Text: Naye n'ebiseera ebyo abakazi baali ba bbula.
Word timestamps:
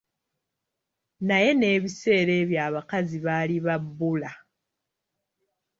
Naye 1.27 1.49
n'ebiseera 1.55 2.31
ebyo 2.41 2.59
abakazi 2.67 3.17
baali 3.25 3.57
ba 3.65 3.75
bbula. 3.83 4.31